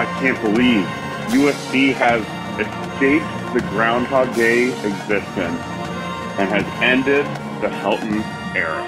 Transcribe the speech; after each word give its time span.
I 0.00 0.06
can't 0.18 0.40
believe 0.40 0.86
USC 1.28 1.92
has 1.92 2.22
escaped 2.58 3.52
the 3.52 3.60
Groundhog 3.68 4.34
Day 4.34 4.68
existence 4.68 5.60
and 6.40 6.48
has 6.48 6.64
ended 6.82 7.26
the 7.60 7.68
Helton 7.68 8.24
era. 8.56 8.82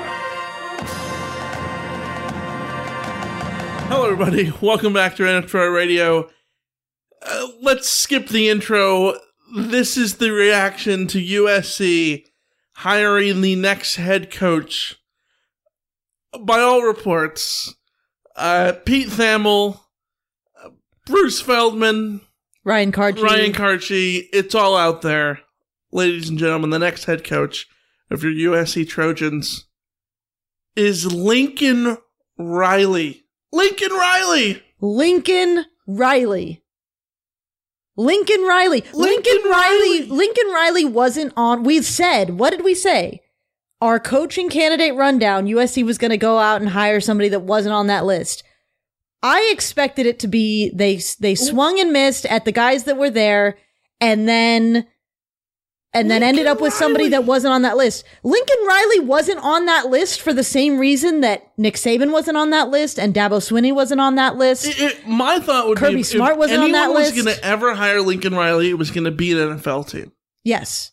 Hello, 3.89 4.05
everybody. 4.05 4.55
Welcome 4.63 4.95
back 4.95 5.17
to 5.17 5.25
NFTR 5.25 5.75
Radio. 5.75 6.31
Uh, 7.21 7.49
let's 7.61 7.91
skip 7.91 8.29
the 8.29 8.49
intro. 8.49 9.19
This 9.55 9.99
is 9.99 10.17
the 10.17 10.31
reaction 10.31 11.07
to 11.09 11.23
USC 11.23 12.25
hiring 12.77 13.43
the 13.43 13.57
next 13.57 13.97
head 13.97 14.31
coach. 14.31 14.97
By 16.41 16.61
all 16.61 16.81
reports, 16.81 17.75
uh, 18.35 18.73
Pete 18.87 19.09
Thamel, 19.09 19.79
Bruce 21.06 21.41
Feldman, 21.41 22.20
Ryan 22.64 22.92
Kartje. 22.92 23.22
Ryan 23.22 23.53
Kartje. 23.53 24.28
It's 24.33 24.55
all 24.55 24.77
out 24.77 25.03
there. 25.03 25.41
Ladies 25.91 26.28
and 26.28 26.39
gentlemen, 26.39 26.70
the 26.70 26.78
next 26.78 27.05
head 27.05 27.25
coach 27.25 27.67
of 28.11 28.22
your 28.22 28.53
USC 28.53 28.89
Trojans 28.89 29.67
is 30.77 31.12
Lincoln 31.12 31.98
Riley. 32.39 33.25
Lincoln 33.53 33.92
Riley! 33.92 34.62
Lincoln 34.80 35.67
Riley. 35.86 36.62
Lincoln 37.97 38.42
Riley. 38.42 38.84
Lincoln 38.92 39.00
Lincoln 39.00 39.50
Riley. 39.50 40.00
Riley. 40.00 40.03
Lincoln 40.06 40.48
Riley 40.48 40.84
wasn't 40.86 41.33
on. 41.36 41.62
We 41.62 41.83
said, 41.83 42.39
what 42.39 42.50
did 42.50 42.64
we 42.64 42.75
say? 42.75 43.20
Our 43.80 44.00
coaching 44.00 44.48
candidate 44.48 44.95
rundown, 44.95 45.47
USC 45.47 45.84
was 45.84 45.98
going 45.98 46.11
to 46.11 46.17
go 46.17 46.39
out 46.39 46.61
and 46.61 46.70
hire 46.70 47.00
somebody 47.00 47.28
that 47.30 47.42
wasn't 47.42 47.75
on 47.75 47.89
that 47.89 48.06
list. 48.06 48.45
I 49.23 49.48
expected 49.53 50.06
it 50.06 50.19
to 50.20 50.28
be 50.28 50.70
they 50.75 51.01
they 51.20 51.34
swung 51.34 51.78
and 51.81 51.92
missed 51.92 52.27
at 52.27 52.45
the 52.45 52.53
guys 52.53 52.84
that 52.84 52.97
were 52.97 53.11
there, 53.11 53.56
and 54.01 54.29
then 54.29 54.86
and 55.95 56.11
then 56.11 56.23
Lincoln 56.23 56.29
ended 56.29 56.47
up 56.47 56.61
with 56.61 56.73
somebody 56.73 57.05
Riley. 57.05 57.11
that 57.11 57.24
wasn't 57.24 57.52
on 57.52 57.63
that 57.63 57.77
list. 57.77 58.05
Lincoln 58.24 58.57
Riley 58.67 59.01
wasn't 59.01 59.41
on 59.41 59.67
that 59.67 59.86
list 59.91 60.23
for 60.23 60.33
the 60.33 60.42
same 60.42 60.79
reason 60.79 61.20
that 61.20 61.52
Nick 61.58 61.74
Saban 61.74 62.11
wasn't 62.13 62.39
on 62.39 62.48
that 62.51 62.70
list 62.70 62.98
and 62.98 63.13
Dabo 63.14 63.33
Swinney 63.41 63.74
wasn't 63.74 64.01
on 64.01 64.14
that 64.14 64.36
list. 64.39 64.64
It- 64.67 64.80
it- 64.80 65.07
my 65.07 65.39
thought 65.39 65.68
would 65.68 65.77
Kirby 65.77 65.97
be 65.97 66.01
if, 66.01 66.07
Smart 66.07 66.33
if 66.33 66.39
wasn't 66.39 66.61
on 66.61 66.70
anyone 66.70 66.80
that 66.80 66.95
was 66.95 67.13
list. 67.14 67.24
going 67.24 67.36
to 67.36 67.45
ever 67.45 67.74
hire 67.74 68.01
Lincoln 68.01 68.35
Riley, 68.35 68.70
it 68.70 68.79
was 68.79 68.91
going 68.91 69.05
to 69.05 69.11
be 69.11 69.33
an 69.33 69.39
NFL 69.39 69.85
team. 69.91 70.13
yes. 70.42 70.91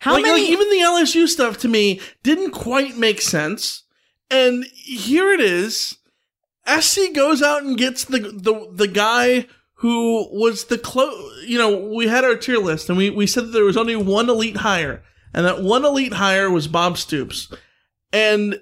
How 0.00 0.12
like, 0.12 0.22
many? 0.22 0.42
like, 0.42 0.50
even 0.50 0.68
the 0.68 0.80
LSU 0.84 1.26
stuff 1.26 1.56
to 1.58 1.68
me 1.68 2.00
didn't 2.22 2.50
quite 2.50 2.98
make 2.98 3.22
sense. 3.22 3.84
And 4.30 4.66
here 4.74 5.32
it 5.32 5.40
is. 5.40 5.95
SC 6.66 7.12
goes 7.14 7.42
out 7.42 7.62
and 7.62 7.78
gets 7.78 8.04
the 8.04 8.18
the 8.18 8.68
the 8.72 8.88
guy 8.88 9.46
who 9.74 10.28
was 10.32 10.64
the 10.64 10.78
close. 10.78 11.44
You 11.46 11.58
know, 11.58 11.76
we 11.76 12.08
had 12.08 12.24
our 12.24 12.36
tier 12.36 12.58
list, 12.58 12.88
and 12.88 12.98
we 12.98 13.10
we 13.10 13.26
said 13.26 13.46
that 13.46 13.52
there 13.52 13.64
was 13.64 13.76
only 13.76 13.96
one 13.96 14.28
elite 14.28 14.58
hire, 14.58 15.02
and 15.32 15.44
that 15.46 15.62
one 15.62 15.84
elite 15.84 16.14
hire 16.14 16.50
was 16.50 16.68
Bob 16.68 16.96
Stoops. 16.98 17.52
And 18.12 18.60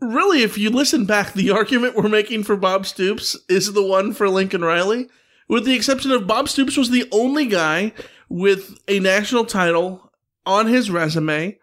really, 0.00 0.42
if 0.42 0.58
you 0.58 0.70
listen 0.70 1.04
back, 1.04 1.32
the 1.32 1.50
argument 1.52 1.96
we're 1.96 2.08
making 2.08 2.44
for 2.44 2.56
Bob 2.56 2.86
Stoops 2.86 3.36
is 3.48 3.72
the 3.72 3.84
one 3.84 4.12
for 4.12 4.28
Lincoln 4.28 4.62
Riley, 4.62 5.08
with 5.48 5.64
the 5.64 5.74
exception 5.74 6.10
of 6.10 6.26
Bob 6.26 6.48
Stoops 6.48 6.76
was 6.76 6.90
the 6.90 7.08
only 7.12 7.46
guy 7.46 7.92
with 8.28 8.78
a 8.88 9.00
national 9.00 9.44
title 9.44 10.12
on 10.46 10.66
his 10.66 10.90
resume 10.90 11.58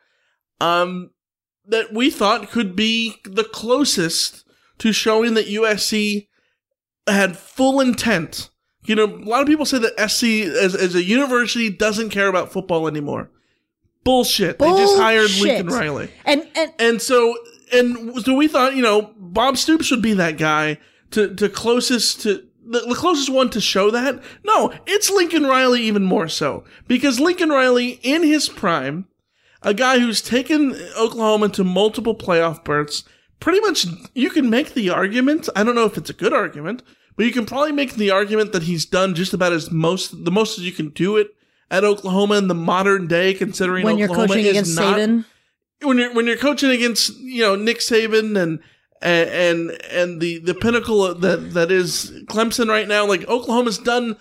um, 0.59 1.11
that 1.65 1.93
we 1.93 2.09
thought 2.09 2.49
could 2.49 2.75
be 2.75 3.15
the 3.25 3.43
closest 3.43 4.45
to 4.81 4.91
showing 4.91 5.35
that 5.35 5.45
USC 5.45 6.27
had 7.05 7.37
full 7.37 7.79
intent. 7.79 8.49
You 8.83 8.95
know, 8.95 9.05
a 9.05 9.29
lot 9.29 9.41
of 9.41 9.47
people 9.47 9.63
say 9.63 9.77
that 9.77 10.09
SC 10.09 10.23
as, 10.23 10.73
as 10.73 10.95
a 10.95 11.03
university 11.03 11.69
doesn't 11.69 12.09
care 12.09 12.27
about 12.27 12.51
football 12.51 12.87
anymore. 12.87 13.29
Bullshit. 14.03 14.57
They 14.57 14.71
just 14.71 14.97
hired 14.97 15.29
Lincoln 15.39 15.67
Riley. 15.67 16.09
and 16.25 16.47
and 16.55 16.73
And 16.79 16.99
so 16.99 17.37
and 17.71 18.23
so 18.23 18.33
we 18.33 18.47
thought, 18.47 18.75
you 18.75 18.81
know, 18.81 19.13
Bob 19.17 19.57
Stoops 19.57 19.91
would 19.91 20.01
be 20.01 20.13
that 20.13 20.39
guy 20.39 20.79
to 21.11 21.31
to 21.35 21.47
closest 21.47 22.21
to 22.21 22.43
the, 22.65 22.79
the 22.79 22.95
closest 22.95 23.29
one 23.29 23.51
to 23.51 23.61
show 23.61 23.91
that. 23.91 24.19
No, 24.43 24.73
it's 24.87 25.11
Lincoln 25.11 25.43
Riley 25.45 25.83
even 25.83 26.03
more 26.03 26.27
so 26.27 26.63
because 26.87 27.19
Lincoln 27.19 27.49
Riley 27.49 27.99
in 28.01 28.23
his 28.23 28.49
prime, 28.49 29.05
a 29.61 29.75
guy 29.75 29.99
who's 29.99 30.23
taken 30.23 30.73
Oklahoma 30.97 31.49
to 31.49 31.63
multiple 31.63 32.15
playoff 32.15 32.63
berths, 32.63 33.03
pretty 33.41 33.59
much 33.59 33.85
you 34.15 34.29
can 34.29 34.49
make 34.49 34.73
the 34.73 34.89
argument. 34.89 35.49
I 35.53 35.65
don't 35.65 35.75
know 35.75 35.85
if 35.85 35.97
it's 35.97 36.09
a 36.09 36.13
good 36.13 36.31
argument, 36.31 36.83
but 37.17 37.25
you 37.25 37.33
can 37.33 37.45
probably 37.45 37.73
make 37.73 37.95
the 37.95 38.11
argument 38.11 38.53
that 38.53 38.63
he's 38.63 38.85
done 38.85 39.13
just 39.13 39.33
about 39.33 39.51
as 39.51 39.69
most 39.69 40.23
the 40.23 40.31
most 40.31 40.57
as 40.57 40.65
you 40.65 40.71
can 40.71 40.89
do 40.89 41.17
it 41.17 41.35
at 41.69 41.83
Oklahoma 41.83 42.35
in 42.35 42.47
the 42.47 42.55
modern 42.55 43.07
day, 43.07 43.33
considering 43.33 43.83
when 43.83 43.97
you're 43.97 44.09
Oklahoma 44.09 44.27
coaching 44.29 44.45
is 44.45 44.51
against 44.51 44.75
not, 44.75 44.97
Saban, 44.97 45.25
when 45.81 45.97
you're 45.97 46.13
when 46.13 46.27
you're 46.27 46.37
coaching 46.37 46.69
against 46.69 47.17
you 47.19 47.41
know 47.41 47.55
Nick 47.55 47.79
Saban 47.79 48.41
and 48.41 48.59
and 49.01 49.71
and, 49.89 50.21
the 50.21 50.39
the 50.39 50.53
pinnacle 50.53 51.13
that 51.15 51.53
that 51.53 51.71
is 51.71 52.11
Clemson 52.25 52.69
right 52.69 52.87
now, 52.87 53.05
like 53.05 53.27
Oklahoma's 53.27 53.79
done 53.79 54.17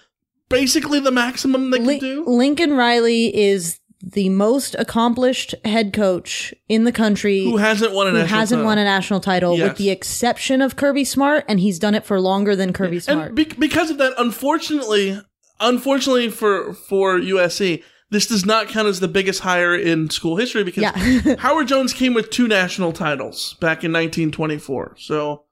basically 0.48 1.00
the 1.00 1.10
maximum 1.10 1.70
they 1.70 1.78
can 1.78 1.98
do. 1.98 2.24
Lincoln 2.26 2.72
Riley 2.72 3.36
is 3.36 3.79
the 4.02 4.28
most 4.30 4.74
accomplished 4.78 5.54
head 5.64 5.92
coach 5.92 6.54
in 6.68 6.84
the 6.84 6.92
country 6.92 7.44
Who 7.44 7.58
hasn't 7.58 7.92
won 7.92 8.06
a 8.08 8.12
national 8.12 8.38
hasn't 8.38 8.58
title. 8.60 8.66
won 8.66 8.78
a 8.78 8.84
national 8.84 9.20
title, 9.20 9.58
Yes. 9.58 9.68
with 9.68 9.76
the 9.78 9.90
exception 9.90 10.62
of 10.62 10.76
Kirby 10.76 11.04
Smart, 11.04 11.44
and 11.48 11.60
he's 11.60 11.78
done 11.78 11.94
it 11.94 12.04
for 12.06 12.18
longer 12.20 12.56
than 12.56 12.72
Kirby 12.72 13.00
Smart. 13.00 13.26
And 13.28 13.36
be- 13.36 13.44
because 13.44 13.90
of 13.90 13.98
that, 13.98 14.14
unfortunately, 14.16 15.20
unfortunately 15.60 16.30
for 16.30 16.72
for 16.72 17.18
USC, 17.18 17.82
this 18.10 18.26
does 18.26 18.46
not 18.46 18.68
count 18.68 18.88
as 18.88 19.00
the 19.00 19.06
biggest 19.08 19.40
hire 19.40 19.76
in 19.76 20.08
school 20.10 20.36
history 20.36 20.64
because 20.64 20.82
Yeah. 20.82 21.36
Howard 21.38 21.68
Jones 21.68 21.92
came 21.92 22.14
with 22.14 22.30
two 22.30 22.48
national 22.48 22.92
titles 22.92 23.54
back 23.60 23.84
in 23.84 23.92
1924. 23.92 24.96
So, 24.98 25.44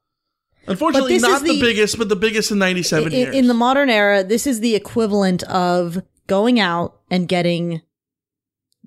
unfortunately, 0.66 1.18
not 1.18 1.42
the, 1.42 1.52
the- 1.52 1.60
biggest, 1.60 1.98
but 1.98 2.08
the 2.08 2.16
biggest 2.16 2.50
in 2.50 2.58
97 2.58 3.12
in, 3.12 3.12
years. 3.18 3.34
in 3.36 3.46
the 3.46 3.54
modern 3.54 3.90
era, 3.90 4.24
this 4.24 4.46
is 4.46 4.60
the 4.60 4.74
equivalent 4.74 5.42
of 5.44 6.02
going 6.26 6.58
out 6.58 6.98
and 7.10 7.28
getting 7.28 7.82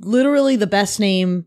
literally 0.02 0.56
the 0.56 0.68
best 0.68 1.00
name 1.00 1.46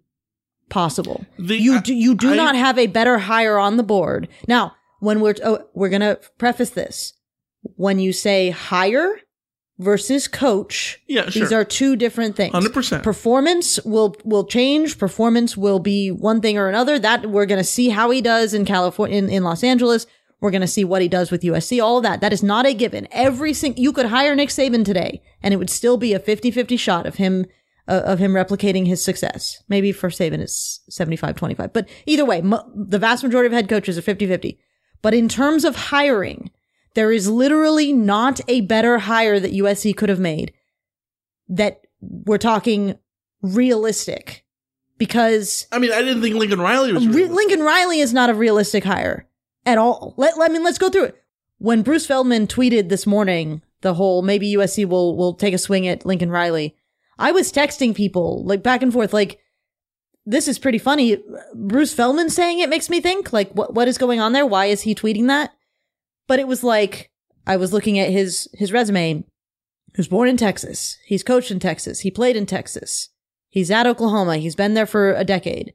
possible. 0.71 1.25
The- 1.39 1.56
you 1.61 1.81
do, 1.81 1.95
you 1.95 2.15
do 2.15 2.33
I- 2.33 2.37
not 2.37 2.56
have 2.56 2.79
a 2.79 2.87
better 2.87 3.19
hire 3.19 3.59
on 3.59 3.77
the 3.77 3.83
board. 3.83 4.29
Now, 4.49 4.75
when 5.01 5.21
we're 5.21 5.35
oh, 5.45 5.67
we're 5.75 5.91
going 5.91 6.01
to 6.01 6.19
preface 6.39 6.71
this. 6.71 7.12
When 7.77 7.99
you 7.99 8.12
say 8.12 8.51
hire 8.51 9.21
versus 9.79 10.29
coach, 10.29 11.01
Yeah, 11.09 11.25
these 11.25 11.49
sure. 11.49 11.61
are 11.61 11.65
two 11.65 11.97
different 11.97 12.37
things. 12.37 12.55
100%. 12.55 13.03
Performance 13.03 13.81
will 13.85 14.17
will 14.25 14.45
change. 14.45 14.99
Performance 14.99 15.56
will 15.56 15.79
be 15.79 16.11
one 16.11 16.41
thing 16.41 16.59
or 16.59 16.69
another. 16.69 16.99
That 16.99 17.31
we're 17.31 17.47
going 17.47 17.61
to 17.61 17.65
see 17.65 17.89
how 17.89 18.11
he 18.11 18.21
does 18.21 18.55
in 18.55 18.65
California 18.65 19.17
in, 19.19 19.29
in 19.31 19.45
Los 19.45 19.65
Angeles. 19.65 20.06
We're 20.41 20.51
going 20.51 20.61
to 20.61 20.67
see 20.67 20.85
what 20.85 21.01
he 21.01 21.09
does 21.09 21.31
with 21.31 21.41
USC. 21.43 21.83
All 21.83 21.97
of 21.97 22.03
that. 22.03 22.21
That 22.21 22.33
is 22.35 22.43
not 22.43 22.67
a 22.67 22.75
given. 22.75 23.09
Every 23.11 23.55
single 23.55 23.83
you 23.83 23.93
could 23.93 24.06
hire 24.06 24.35
Nick 24.35 24.51
Saban 24.51 24.85
today 24.85 25.23
and 25.43 25.55
it 25.55 25.56
would 25.56 25.71
still 25.71 25.97
be 25.97 26.12
a 26.12 26.21
50-50 26.21 26.79
shot 26.79 27.06
of 27.06 27.15
him 27.15 27.47
of 27.87 28.19
him 28.19 28.33
replicating 28.33 28.87
his 28.87 29.05
success. 29.05 29.63
Maybe 29.69 29.93
for 29.93 30.09
Saban 30.09 30.39
it's 30.41 30.81
75 30.89 31.37
25. 31.37 31.73
But 31.73 31.89
either 32.07 32.25
way, 32.25 32.41
mo- 32.41 32.71
the 32.75 32.99
vast 32.99 33.23
majority 33.23 33.47
of 33.47 33.53
head 33.53 33.69
coaches 33.69 33.99
are 33.99 34.03
50 34.03 34.27
50. 34.27 34.59
But 35.03 35.13
in 35.15 35.29
terms 35.29 35.65
of 35.65 35.77
hiring, 35.77 36.51
there 36.95 37.13
is 37.13 37.29
literally 37.29 37.93
not 37.93 38.41
a 38.49 38.63
better 38.63 38.99
hire 38.99 39.39
that 39.39 39.53
USC 39.53 39.95
could 39.97 40.09
have 40.09 40.21
made 40.21 40.53
that 41.49 41.83
we're 42.01 42.39
talking 42.39 42.99
realistic 43.43 44.45
because 44.99 45.67
I 45.73 45.79
mean, 45.79 45.93
I 45.93 46.01
didn't 46.03 46.23
think 46.23 46.37
Lincoln 46.37 46.61
Riley 46.61 46.93
was. 46.93 47.07
Re- 47.07 47.27
Lincoln 47.27 47.61
Riley 47.61 48.01
is 48.01 48.13
not 48.13 48.31
a 48.31 48.35
realistic 48.35 48.85
hire 48.85 49.27
at 49.67 49.79
all. 49.79 50.15
Let, 50.17 50.39
let- 50.39 50.51
I 50.51 50.53
mean, 50.53 50.65
let's 50.65 50.79
go 50.79 50.91
through 50.91 51.05
it. 51.05 51.17
When 51.59 51.83
Bruce 51.83 52.07
Feldman 52.07 52.47
tweeted 52.47 52.89
this 52.89 53.07
morning 53.07 53.63
the 53.81 53.95
whole 53.95 54.23
maybe 54.23 54.55
USC 54.55 54.87
will 54.89 55.17
will 55.17 55.35
take 55.35 55.55
a 55.55 55.59
swing 55.59 55.87
at 55.87 56.07
Lincoln 56.07 56.31
Riley, 56.31 56.75
I 57.19 57.33
was 57.33 57.53
texting 57.53 57.95
people 57.95 58.45
like 58.45 58.63
back 58.63 58.83
and 58.83 58.93
forth 58.93 59.13
like 59.13 59.41
this 60.27 60.49
is 60.49 60.59
pretty 60.59 60.79
funny. 60.79 61.19
Bruce 61.55 61.93
Feldman 61.93 62.31
saying 62.31 62.59
it 62.59 62.71
makes 62.71 62.89
me 62.89 63.01
think 63.01 63.33
like 63.33 63.53
what 63.53 63.75
what 63.75 63.89
is 63.89 63.99
going 63.99 64.21
on 64.21 64.33
there? 64.33 64.47
Why 64.47 64.67
is 64.67 64.83
he 64.83 64.95
tweeting 64.95 65.27
that? 65.29 65.53
But 66.27 66.39
it 66.39 66.49
was 66.49 66.65
like 66.65 67.11
I 67.47 67.57
was 67.57 67.73
looking 67.73 67.99
at 67.99 68.11
his 68.11 68.49
his 68.55 68.73
resume. 68.73 69.15
He 69.95 69.97
was 69.97 70.09
born 70.09 70.29
in 70.29 70.37
Texas. 70.37 70.99
He's 71.05 71.23
coached 71.23 71.51
in 71.51 71.61
Texas. 71.61 72.01
He 72.01 72.11
played 72.11 72.37
in 72.37 72.47
Texas. 72.47 73.11
He's 73.49 73.71
at 73.71 73.87
Oklahoma. 73.87 74.39
He's 74.39 74.57
been 74.57 74.75
there 74.75 74.87
for 74.87 75.13
a 75.13 75.25
decade. 75.25 75.75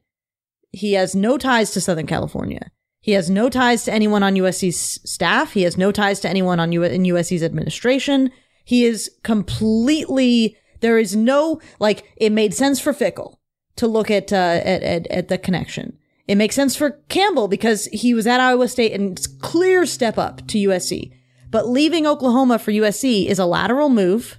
He 0.70 0.92
has 0.92 1.14
no 1.14 1.38
ties 1.38 1.70
to 1.70 1.80
Southern 1.80 2.06
California. 2.06 2.70
He 3.00 3.12
has 3.12 3.30
no 3.30 3.48
ties 3.48 3.84
to 3.84 3.92
anyone 3.92 4.22
on 4.22 4.34
USC's 4.34 5.00
staff. 5.10 5.52
He 5.54 5.62
has 5.62 5.78
no 5.78 5.90
ties 5.90 6.20
to 6.20 6.28
anyone 6.28 6.60
on 6.60 6.72
U- 6.72 6.82
in 6.82 7.04
USC's 7.04 7.42
administration. 7.42 8.30
He 8.64 8.84
is 8.84 9.10
completely, 9.22 10.58
there 10.80 10.98
is 10.98 11.14
no, 11.16 11.60
like, 11.78 12.04
it 12.16 12.30
made 12.32 12.54
sense 12.54 12.80
for 12.80 12.92
Fickell 12.92 13.36
to 13.76 13.86
look 13.86 14.10
at, 14.10 14.32
uh, 14.32 14.36
at, 14.36 14.82
at, 14.82 15.06
at 15.08 15.28
the 15.28 15.38
connection. 15.38 15.96
It 16.26 16.36
makes 16.36 16.54
sense 16.54 16.76
for 16.76 17.00
Campbell 17.08 17.48
because 17.48 17.86
he 17.86 18.14
was 18.14 18.26
at 18.26 18.40
Iowa 18.40 18.68
State 18.68 18.92
and 18.92 19.18
it's 19.18 19.26
clear 19.26 19.84
step 19.86 20.16
up 20.18 20.46
to 20.48 20.58
USC. 20.58 21.12
But 21.50 21.68
leaving 21.68 22.06
Oklahoma 22.06 22.58
for 22.60 22.70
USC 22.70 23.26
is 23.26 23.38
a 23.40 23.46
lateral 23.46 23.88
move, 23.88 24.38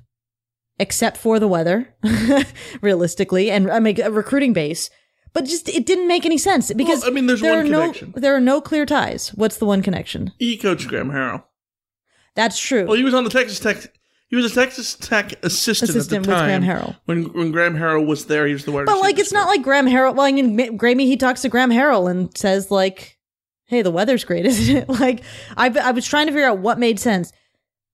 except 0.80 1.18
for 1.18 1.40
the 1.40 1.48
weather, 1.48 1.94
realistically, 2.82 3.52
and 3.52 3.70
I 3.70 3.80
mean 3.80 4.00
a 4.02 4.10
recruiting 4.12 4.54
base. 4.54 4.90
But 5.34 5.46
just 5.46 5.70
it 5.70 5.86
didn't 5.86 6.08
make 6.08 6.26
any 6.26 6.38
sense 6.38 6.72
because 6.74 7.02
Well, 7.02 7.10
I 7.12 7.14
mean, 7.14 7.28
there's 7.28 7.42
there 7.42 7.58
one 7.58 7.66
are 7.66 7.70
no 7.70 7.82
connection. 7.92 8.14
there 8.16 8.36
are 8.36 8.42
no 8.42 8.62
clear 8.62 8.86
ties. 8.86 9.30
What's 9.30 9.58
the 9.58 9.66
one 9.66 9.82
connection? 9.82 10.32
He 10.40 10.58
coached 10.58 10.88
Graham 10.88 11.10
Harrell. 11.12 11.44
That's 12.36 12.60
true. 12.60 12.86
Well, 12.86 12.98
he 12.98 13.04
was 13.04 13.14
on 13.14 13.24
the 13.26 13.30
Texas 13.30 13.60
Tech. 13.60 13.94
He 14.32 14.38
was 14.38 14.50
a 14.50 14.56
Texas 14.56 14.96
Tech 14.96 15.34
assistant, 15.44 15.90
Assistant 15.90 16.26
at 16.26 16.30
the 16.30 16.34
time. 16.34 16.62
Graham 16.62 16.64
Harrell. 16.64 16.96
When 17.04 17.26
when 17.34 17.52
Graham 17.52 17.76
Harrell 17.76 18.08
was 18.08 18.26
there, 18.26 18.48
he 18.48 18.54
was 18.54 18.64
the 18.64 18.72
wide 18.72 18.86
but 18.86 19.02
like 19.02 19.20
it's 19.20 19.34
not 19.34 19.48
like 19.48 19.62
Graham 19.62 19.86
Harrell. 19.88 20.16
Well, 20.16 20.26
I 20.26 20.32
mean, 20.32 20.58
Grammy 20.78 21.02
he 21.02 21.18
talks 21.18 21.42
to 21.42 21.50
Graham 21.50 21.70
Harrell 21.70 22.10
and 22.10 22.36
says 22.36 22.72
like, 22.72 23.20
"Hey, 23.66 23.82
the 23.82 23.92
weather's 23.92 24.24
great, 24.24 24.46
isn't 24.48 24.78
it?" 24.78 24.90
Like 24.90 25.22
I 25.58 25.68
I 25.68 25.92
was 25.92 26.08
trying 26.08 26.28
to 26.28 26.32
figure 26.32 26.48
out 26.48 26.60
what 26.60 26.80
made 26.80 26.98
sense. 26.98 27.34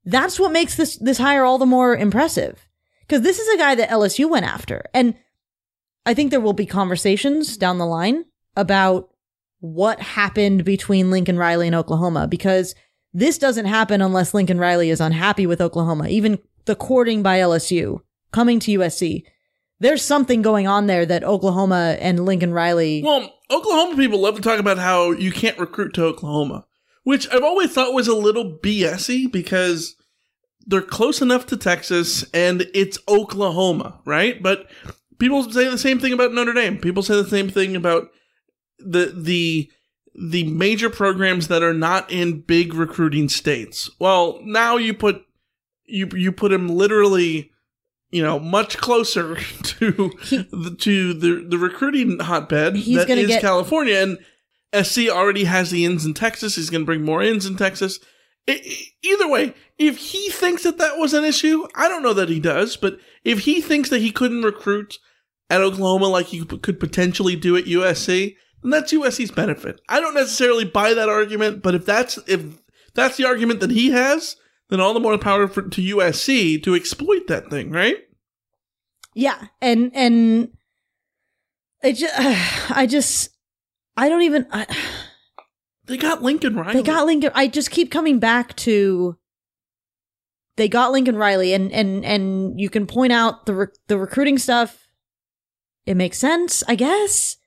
That's 0.05 0.39
what 0.39 0.51
makes 0.51 0.75
this 0.75 0.97
this 0.97 1.17
hire 1.17 1.43
all 1.43 1.57
the 1.57 1.65
more 1.65 1.97
impressive 1.97 2.69
because 3.01 3.23
this 3.23 3.39
is 3.39 3.55
a 3.55 3.57
guy 3.57 3.73
that 3.73 3.89
LSU 3.89 4.29
went 4.29 4.45
after, 4.45 4.83
and 4.93 5.15
I 6.05 6.13
think 6.13 6.29
there 6.29 6.39
will 6.39 6.53
be 6.53 6.67
conversations 6.67 7.57
down 7.57 7.79
the 7.79 7.85
line 7.87 8.25
about 8.55 9.09
what 9.59 9.99
happened 9.99 10.63
between 10.65 11.09
Lincoln 11.09 11.39
Riley 11.39 11.65
and 11.65 11.75
Oklahoma 11.75 12.27
because 12.27 12.75
this 13.13 13.37
doesn't 13.37 13.65
happen 13.65 14.01
unless 14.01 14.33
Lincoln 14.33 14.59
Riley 14.59 14.89
is 14.89 15.01
unhappy 15.01 15.47
with 15.47 15.61
Oklahoma. 15.61 16.07
Even 16.07 16.39
the 16.65 16.75
courting 16.75 17.23
by 17.23 17.39
LSU 17.39 18.01
coming 18.31 18.59
to 18.59 18.79
USC, 18.79 19.23
there's 19.79 20.03
something 20.03 20.41
going 20.41 20.67
on 20.67 20.87
there 20.87 21.05
that 21.05 21.23
Oklahoma 21.23 21.97
and 21.99 22.25
Lincoln 22.25 22.53
Riley. 22.53 23.01
Well, 23.03 23.33
Oklahoma 23.49 23.95
people 23.95 24.19
love 24.19 24.35
to 24.35 24.41
talk 24.41 24.59
about 24.59 24.77
how 24.77 25.11
you 25.11 25.31
can't 25.31 25.59
recruit 25.59 25.93
to 25.95 26.03
Oklahoma, 26.05 26.65
which 27.03 27.27
I've 27.31 27.43
always 27.43 27.71
thought 27.71 27.93
was 27.93 28.07
a 28.07 28.15
little 28.15 28.57
BSy 28.57 29.31
because 29.31 29.95
they're 30.65 30.81
close 30.81 31.21
enough 31.21 31.45
to 31.47 31.57
Texas 31.57 32.25
and 32.33 32.67
it's 32.73 32.99
Oklahoma, 33.07 34.01
right? 34.05 34.41
But 34.41 34.69
people 35.17 35.49
say 35.49 35.69
the 35.69 35.77
same 35.77 35.99
thing 35.99 36.13
about 36.13 36.33
Notre 36.33 36.53
Dame. 36.53 36.77
People 36.77 37.03
say 37.03 37.15
the 37.15 37.29
same 37.29 37.49
thing 37.49 37.75
about 37.75 38.09
the 38.79 39.13
the 39.15 39.71
the 40.17 40.45
major 40.45 40.89
programs 40.89 41.47
that 41.47 41.61
are 41.63 41.73
not 41.73 42.11
in 42.11 42.41
big 42.41 42.73
recruiting 42.73 43.29
states. 43.29 43.89
Well, 43.99 44.39
now 44.43 44.77
you 44.77 44.93
put 44.93 45.23
you 45.85 46.09
you 46.13 46.31
put 46.31 46.49
them 46.49 46.67
literally 46.69 47.51
you 48.09 48.21
know 48.23 48.39
much 48.39 48.77
closer 48.77 49.35
to 49.63 49.91
the, 49.91 50.75
to 50.79 51.13
the 51.13 51.45
the 51.47 51.57
recruiting 51.57 52.19
hotbed 52.19 52.75
that 52.75 53.07
get- 53.27 53.41
California 53.41 53.95
and 53.95 54.85
SC 54.85 55.07
already 55.09 55.45
has 55.45 55.71
the 55.71 55.85
ins 55.85 56.05
in 56.05 56.13
Texas. 56.13 56.55
He's 56.55 56.69
going 56.69 56.81
to 56.81 56.85
bring 56.85 57.03
more 57.05 57.21
ins 57.23 57.45
in 57.45 57.55
Texas. 57.55 57.99
I- 58.49 58.61
I- 58.65 58.83
either 59.03 59.27
way, 59.29 59.53
if 59.77 59.97
he 59.97 60.29
thinks 60.29 60.63
that 60.63 60.77
that 60.79 60.97
was 60.97 61.13
an 61.13 61.23
issue, 61.23 61.67
I 61.75 61.87
don't 61.87 62.03
know 62.03 62.13
that 62.13 62.29
he 62.29 62.39
does, 62.39 62.75
but 62.75 62.97
if 63.23 63.39
he 63.39 63.61
thinks 63.61 63.89
that 63.89 64.01
he 64.01 64.11
couldn't 64.11 64.41
recruit 64.41 64.97
at 65.49 65.61
Oklahoma 65.61 66.07
like 66.07 66.27
he 66.27 66.43
could 66.43 66.79
potentially 66.79 67.35
do 67.35 67.55
at 67.55 67.65
USC, 67.65 68.35
then 68.61 68.71
that's 68.71 68.93
USC's 68.93 69.31
benefit. 69.31 69.81
I 69.87 69.99
don't 69.99 70.13
necessarily 70.13 70.65
buy 70.65 70.93
that 70.93 71.09
argument, 71.09 71.61
but 71.61 71.75
if 71.75 71.85
that's 71.85 72.17
if 72.27 72.61
that's 72.93 73.17
the 73.17 73.25
argument 73.25 73.59
that 73.59 73.71
he 73.71 73.91
has, 73.91 74.35
then 74.69 74.79
all 74.79 74.93
the 74.93 74.99
more 74.99 75.17
power 75.17 75.47
for, 75.47 75.61
to 75.63 75.95
USC 75.95 76.61
to 76.63 76.75
exploit 76.75 77.27
that 77.27 77.49
thing, 77.49 77.71
right? 77.71 77.97
Yeah, 79.13 79.47
and 79.61 79.91
and 79.93 80.49
it 81.83 81.93
just, 81.93 82.13
I 82.71 82.85
just, 82.87 83.29
I 83.95 84.09
don't 84.09 84.23
even. 84.23 84.47
I, 84.51 84.65
They 85.85 85.97
got 85.97 86.21
Lincoln 86.21 86.55
Riley. 86.55 86.73
They 86.73 86.83
got 86.83 87.05
Lincoln. 87.05 87.31
I 87.33 87.47
just 87.47 87.71
keep 87.71 87.91
coming 87.91 88.19
back 88.19 88.55
to. 88.57 89.17
They 90.57 90.67
got 90.67 90.91
Lincoln 90.91 91.15
Riley, 91.15 91.53
and 91.53 91.71
and 91.71 92.03
and 92.03 92.59
you 92.59 92.69
can 92.69 92.87
point 92.87 93.13
out 93.13 93.45
the 93.45 93.53
re- 93.53 93.67
the 93.87 93.97
recruiting 93.97 94.37
stuff. 94.37 94.87
It 95.85 95.95
makes 95.95 96.17
sense, 96.17 96.63
I 96.67 96.75
guess, 96.75 97.37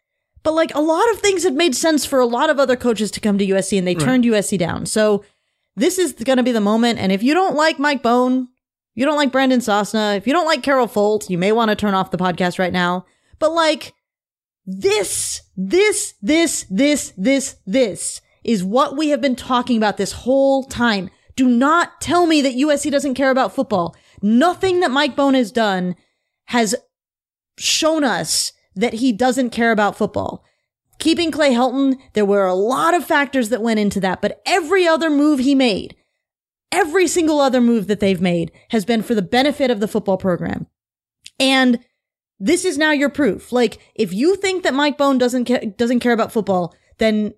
but 0.43 0.53
like 0.55 0.75
a 0.75 0.81
lot 0.81 1.11
of 1.13 1.21
things 1.21 1.45
have 1.45 1.55
made 1.55 1.75
sense 1.75 2.05
for 2.07 2.19
a 2.19 2.27
lot 2.27 2.51
of 2.51 2.59
other 2.59 2.77
coaches 2.77 3.11
to 3.13 3.21
come 3.21 3.39
to 3.39 3.47
USC, 3.47 3.77
and 3.79 3.87
they 3.87 3.95
Right. 3.95 4.05
turned 4.05 4.25
USC 4.25 4.57
down. 4.59 4.87
So 4.87 5.25
this 5.77 5.99
is 5.99 6.13
going 6.13 6.37
to 6.39 6.43
be 6.43 6.53
the 6.53 6.61
moment. 6.61 6.99
And 6.99 7.13
if 7.13 7.23
you 7.23 7.35
don't 7.35 7.55
like 7.57 7.79
Mike 7.79 8.03
Bohn, 8.03 8.49
you 8.95 9.05
don't 9.07 9.17
like 9.17 9.33
Brandon 9.33 9.61
Sosna, 9.61 10.17
if 10.17 10.27
you 10.27 10.33
don't 10.33 10.47
like 10.47 10.63
Carol 10.63 10.89
Folt, 10.89 11.31
you 11.31 11.39
may 11.39 11.53
want 11.53 11.71
to 11.71 11.77
turn 11.77 11.95
off 11.95 12.11
the 12.11 12.19
podcast 12.19 12.59
right 12.59 12.73
now. 12.73 13.07
But 13.39 13.53
like 13.53 13.95
this, 14.67 15.43
this, 15.57 16.15
this, 16.21 16.67
this, 16.71 17.13
this, 17.17 17.57
this 17.67 18.21
is 18.45 18.65
what 18.65 18.97
we 18.97 19.09
have 19.11 19.21
been 19.21 19.37
talking 19.37 19.77
about 19.77 19.97
this 19.97 20.13
whole 20.13 20.65
time. 20.65 21.11
Do 21.37 21.49
not 21.49 22.01
tell 22.01 22.27
me 22.27 22.43
that 22.43 22.55
USC 22.55 22.91
doesn't 22.91 23.15
care 23.15 23.31
about 23.31 23.55
football. 23.55 23.95
Nothing 24.23 24.81
that 24.81 24.91
Mike 24.91 25.17
Bohn 25.17 25.35
has 25.35 25.51
done 25.53 25.97
has 26.47 26.75
shown 27.59 28.05
us 28.05 28.53
that 28.75 28.95
he 28.95 29.13
doesn't 29.13 29.51
care 29.51 29.73
about 29.73 29.97
football. 29.97 30.45
Keeping 30.99 31.31
Clay 31.31 31.53
Helton, 31.53 31.99
there 32.13 32.25
were 32.25 32.47
a 32.47 32.55
lot 32.55 32.95
of 32.95 33.05
factors 33.05 33.49
that 33.49 33.63
went 33.63 33.81
into 33.81 34.01
that, 34.01 34.21
but 34.21 34.41
every 34.45 34.87
other 34.87 35.09
move 35.09 35.39
he 35.39 35.55
made, 35.55 35.97
every 36.71 37.07
single 37.07 37.41
other 37.41 37.61
move 37.61 37.87
that 37.87 38.01
they've 38.01 38.21
made 38.21 38.53
has 38.69 38.85
been 38.85 39.03
for 39.03 39.15
the 39.15 39.23
benefit 39.23 39.71
of 39.71 39.81
the 39.81 39.89
football 39.89 40.19
program. 40.19 40.67
And 41.39 41.81
this 42.39 42.65
is 42.65 42.79
now 42.79 42.93
your 42.93 43.09
proof. 43.09 43.51
Like, 43.51 43.79
if 43.95 44.13
you 44.13 44.37
think 44.37 44.63
that 44.63 44.75
Mike 44.75 44.99
Bohn 44.99 45.19
doesn't 45.19 45.47
ca- 45.47 45.73
doesn't 45.77 46.01
care 46.01 46.13
about 46.13 46.33
football, 46.33 46.75
then 46.99 47.35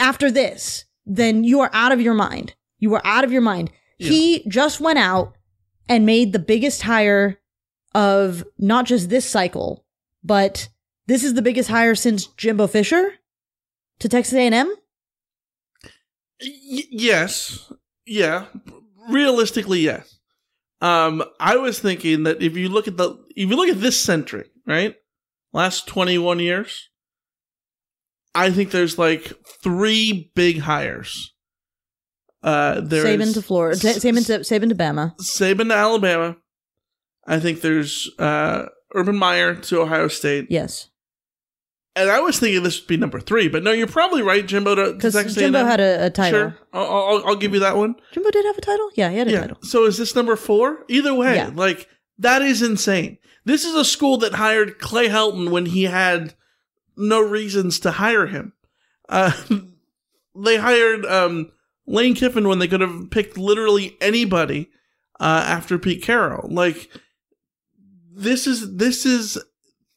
after 0.00 0.30
this, 0.30 0.84
then 1.06 1.44
you 1.44 1.60
are 1.60 1.70
out 1.72 1.92
of 1.92 2.00
your 2.00 2.14
mind. 2.14 2.54
You 2.78 2.94
are 2.94 3.02
out 3.04 3.24
of 3.24 3.32
your 3.32 3.42
mind. 3.42 3.70
He 4.08 4.44
just 4.48 4.80
went 4.80 4.98
out 4.98 5.34
and 5.88 6.04
made 6.04 6.32
the 6.32 6.38
biggest 6.38 6.82
hire 6.82 7.38
of 7.94 8.44
not 8.58 8.86
just 8.86 9.08
this 9.08 9.28
cycle, 9.28 9.83
but 10.24 10.68
this 11.06 11.22
is 11.22 11.34
the 11.34 11.42
biggest 11.42 11.68
hire 11.68 11.94
since 11.94 12.26
Jimbo 12.26 12.66
Fisher 12.66 13.12
to 13.98 14.08
Texas 14.08 14.34
A&M. 14.34 14.72
Y- 16.42 16.88
yes. 16.90 17.70
Yeah. 18.06 18.46
Realistically, 19.08 19.80
yes. 19.80 20.18
Um, 20.80 21.22
I 21.40 21.56
was 21.56 21.78
thinking 21.78 22.24
that 22.24 22.42
if 22.42 22.56
you 22.56 22.68
look 22.68 22.88
at 22.88 22.96
the 22.96 23.10
if 23.36 23.48
you 23.48 23.56
look 23.56 23.68
at 23.68 23.80
this 23.80 24.02
century, 24.02 24.50
right? 24.66 24.94
Last 25.52 25.86
21 25.86 26.40
years, 26.40 26.90
I 28.34 28.50
think 28.50 28.70
there's 28.70 28.98
like 28.98 29.32
three 29.62 30.30
big 30.34 30.58
hires. 30.60 31.32
Uh 32.42 32.80
there 32.82 33.04
Saban 33.04 33.32
to 33.32 33.40
Florida, 33.40 33.76
Sa- 33.76 33.88
Saban 34.00 34.26
to 34.26 34.40
Saban 34.40 34.68
to 34.68 34.74
Bama. 34.74 35.16
Saban 35.20 35.68
to 35.68 35.74
Alabama. 35.74 36.36
I 37.26 37.40
think 37.40 37.62
there's 37.62 38.10
uh 38.18 38.66
Urban 38.94 39.16
Meyer 39.16 39.54
to 39.54 39.80
Ohio 39.82 40.08
State. 40.08 40.46
Yes. 40.50 40.88
And 41.96 42.10
I 42.10 42.18
was 42.20 42.40
thinking 42.40 42.62
this 42.64 42.80
would 42.80 42.88
be 42.88 42.96
number 42.96 43.20
three, 43.20 43.46
but 43.48 43.62
no, 43.62 43.70
you're 43.70 43.86
probably 43.86 44.20
right, 44.22 44.44
Jimbo. 44.44 44.74
To, 44.74 44.84
to 44.86 44.92
Because 44.94 45.14
Texas 45.14 45.36
Jimbo 45.36 45.58
A&M. 45.60 45.66
had 45.66 45.80
a, 45.80 46.06
a 46.06 46.10
title. 46.10 46.40
Sure, 46.40 46.58
I'll, 46.72 46.84
I'll, 46.90 47.26
I'll 47.28 47.36
give 47.36 47.54
you 47.54 47.60
that 47.60 47.76
one. 47.76 47.94
Jimbo 48.12 48.30
did 48.32 48.44
have 48.44 48.58
a 48.58 48.60
title. 48.60 48.90
Yeah, 48.94 49.10
he 49.10 49.18
had 49.18 49.28
a 49.28 49.30
yeah. 49.30 49.40
title. 49.42 49.58
So 49.62 49.84
is 49.84 49.96
this 49.96 50.16
number 50.16 50.34
four? 50.34 50.84
Either 50.88 51.14
way, 51.14 51.36
Yeah. 51.36 51.50
like 51.54 51.88
That 52.18 52.42
is 52.42 52.62
insane. 52.62 53.18
This 53.44 53.64
is 53.64 53.74
a 53.74 53.84
school 53.84 54.16
that 54.18 54.34
hired 54.34 54.78
Clay 54.80 55.08
Helton 55.08 55.50
when 55.50 55.66
he 55.66 55.84
had 55.84 56.34
no 56.96 57.20
reasons 57.20 57.78
to 57.80 57.92
hire 57.92 58.26
him. 58.26 58.54
Uh, 59.08 59.30
they 60.34 60.56
hired 60.56 61.04
um, 61.06 61.52
Lane 61.86 62.14
Kiffin 62.14 62.48
when 62.48 62.58
they 62.58 62.66
could 62.68 62.80
have 62.80 63.10
picked 63.10 63.38
literally 63.38 63.96
anybody 64.00 64.70
uh, 65.20 65.44
after 65.46 65.78
Pete 65.78 66.02
Carroll. 66.02 66.48
Like 66.50 66.90
this 68.14 68.46
is 68.46 68.76
this 68.76 69.04
is 69.06 69.38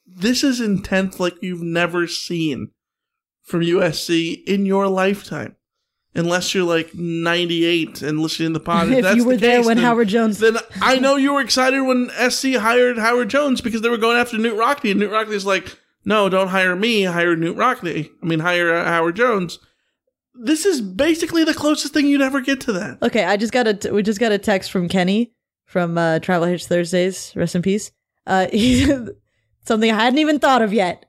this 0.06 0.44
is 0.44 0.60
intense 0.62 1.20
like 1.20 1.36
you've 1.42 1.62
never 1.62 2.08
seen 2.08 2.72
from 3.44 3.62
USC 3.62 4.44
in 4.46 4.66
your 4.66 4.88
lifetime. 4.88 5.56
Unless 6.16 6.56
you're 6.56 6.64
like 6.64 6.96
98 6.96 8.02
and 8.02 8.20
listening 8.20 8.50
to 8.54 8.60
the 8.60 8.60
pod. 8.66 8.90
If 8.90 9.04
that's 9.04 9.18
you 9.18 9.26
were 9.26 9.36
the 9.36 9.42
there 9.42 9.58
case, 9.58 9.66
when 9.68 9.78
then- 9.78 9.86
Howard 9.86 10.08
Jones- 10.08 10.40
Then 10.40 10.58
I 10.82 10.98
know 10.98 11.16
you 11.16 11.34
were 11.34 11.42
excited 11.42 11.82
when 11.82 12.10
SC 12.30 12.56
hired 12.56 12.98
Howard 12.98 13.30
Jones 13.30 13.62
because 13.62 13.82
they 13.82 13.90
were 13.90 13.98
going 13.98 14.18
after 14.18 14.36
Knute 14.38 14.58
Rockne. 14.58 14.92
And 14.92 15.02
Knute 15.02 15.12
Rockne's 15.12 15.46
like, 15.46 15.78
no, 16.06 16.28
don't 16.28 16.48
hire 16.48 16.76
me. 16.76 17.04
Hire 17.04 17.36
Knute 17.36 17.56
Rockne. 17.56 18.10
I 18.24 18.26
mean, 18.26 18.40
hire 18.40 18.74
uh, 18.74 18.86
Howard 18.86 19.16
Jones. 19.16 19.60
This 20.34 20.66
is 20.66 20.82
basically 20.82 21.44
the 21.44 21.54
closest 21.54 21.94
thing 21.94 22.08
you'd 22.08 22.22
ever 22.22 22.42
get 22.42 22.62
to 22.62 22.72
that. 22.74 22.98
Okay, 23.04 23.24
I 23.24 23.38
just 23.38 23.54
got 23.54 23.68
a 23.68 23.74
t- 23.76 23.92
we 23.92 24.02
just 24.02 24.20
got 24.20 24.32
a 24.32 24.38
text 24.40 24.72
from 24.72 24.88
Kenny 24.90 25.34
from 25.66 25.98
uh, 26.00 26.18
Travel 26.20 26.48
Hitch 26.48 26.66
Thursdays. 26.66 27.34
Rest 27.36 27.54
in 27.56 27.62
peace. 27.62 27.92
Uh, 28.28 28.48
something 29.66 29.90
I 29.90 30.04
hadn't 30.04 30.20
even 30.20 30.38
thought 30.38 30.62
of 30.62 30.74
yet. 30.74 31.06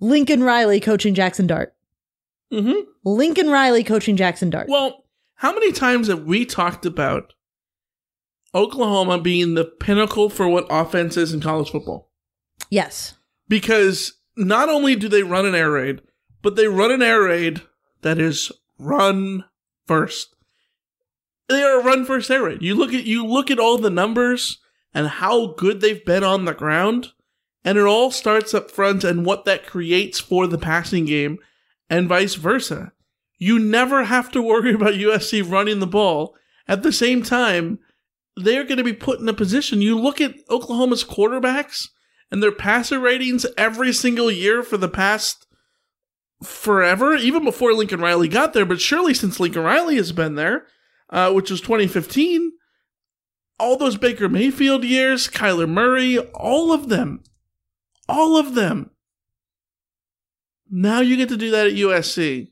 Lincoln 0.00 0.42
Riley 0.42 0.80
coaching 0.80 1.14
Jackson 1.14 1.46
Dart. 1.46 1.74
Mm-hmm. 2.52 2.88
Lincoln 3.04 3.50
Riley 3.50 3.84
coaching 3.84 4.16
Jackson 4.16 4.50
Dart. 4.50 4.68
Well, 4.68 5.04
how 5.36 5.52
many 5.52 5.72
times 5.72 6.08
have 6.08 6.24
we 6.24 6.46
talked 6.46 6.86
about 6.86 7.34
Oklahoma 8.54 9.20
being 9.20 9.54
the 9.54 9.64
pinnacle 9.64 10.30
for 10.30 10.48
what 10.48 10.66
offense 10.70 11.16
is 11.16 11.34
in 11.34 11.40
college 11.40 11.70
football? 11.70 12.10
yes. 12.70 13.14
Because 13.46 14.14
not 14.36 14.70
only 14.70 14.96
do 14.96 15.08
they 15.08 15.22
run 15.22 15.44
an 15.44 15.54
air 15.54 15.70
raid, 15.72 16.00
but 16.40 16.56
they 16.56 16.66
run 16.66 16.90
an 16.90 17.02
air 17.02 17.22
raid 17.22 17.60
that 18.02 18.18
is 18.18 18.50
run 18.78 19.44
first. 19.86 20.34
They 21.48 21.62
are 21.62 21.80
a 21.80 21.84
run 21.84 22.04
first 22.06 22.30
air 22.30 22.44
raid. 22.44 22.62
You 22.62 22.74
look 22.74 22.94
at 22.94 23.04
you 23.04 23.26
look 23.26 23.50
at 23.50 23.58
all 23.58 23.76
the 23.76 23.90
numbers 23.90 24.58
and 24.94 25.08
how 25.08 25.48
good 25.48 25.80
they've 25.80 26.04
been 26.04 26.24
on 26.24 26.44
the 26.44 26.54
ground, 26.54 27.12
and 27.64 27.76
it 27.76 27.84
all 27.84 28.10
starts 28.10 28.54
up 28.54 28.70
front 28.70 29.04
and 29.04 29.26
what 29.26 29.44
that 29.44 29.66
creates 29.66 30.20
for 30.20 30.46
the 30.46 30.58
passing 30.58 31.04
game, 31.04 31.38
and 31.90 32.08
vice 32.08 32.34
versa. 32.34 32.92
You 33.38 33.58
never 33.58 34.04
have 34.04 34.30
to 34.32 34.40
worry 34.40 34.72
about 34.74 34.94
USC 34.94 35.48
running 35.50 35.80
the 35.80 35.86
ball. 35.86 36.36
At 36.66 36.82
the 36.82 36.92
same 36.92 37.22
time, 37.22 37.80
they're 38.36 38.64
going 38.64 38.78
to 38.78 38.84
be 38.84 38.92
put 38.92 39.20
in 39.20 39.28
a 39.28 39.34
position. 39.34 39.82
You 39.82 39.98
look 39.98 40.20
at 40.20 40.34
Oklahoma's 40.48 41.04
quarterbacks 41.04 41.88
and 42.30 42.42
their 42.42 42.52
passer 42.52 42.98
ratings 42.98 43.46
every 43.56 43.92
single 43.92 44.30
year 44.30 44.62
for 44.62 44.76
the 44.76 44.88
past 44.88 45.46
forever, 46.42 47.14
even 47.14 47.44
before 47.44 47.72
Lincoln 47.72 48.00
Riley 48.00 48.28
got 48.28 48.52
there, 48.52 48.66
but 48.66 48.80
surely 48.80 49.14
since 49.14 49.40
Lincoln 49.40 49.62
Riley 49.62 49.96
has 49.96 50.12
been 50.12 50.34
there, 50.34 50.66
uh, 51.10 51.32
which 51.32 51.50
was 51.50 51.60
2015, 51.60 52.52
all 53.58 53.76
those 53.76 53.96
Baker 53.96 54.28
Mayfield 54.28 54.84
years, 54.84 55.28
Kyler 55.28 55.68
Murray, 55.68 56.18
all 56.18 56.72
of 56.72 56.88
them, 56.88 57.22
all 58.08 58.36
of 58.36 58.54
them. 58.54 58.90
Now 60.70 61.00
you 61.00 61.16
get 61.16 61.28
to 61.28 61.36
do 61.36 61.50
that 61.50 61.68
at 61.68 61.74
USC. 61.74 62.48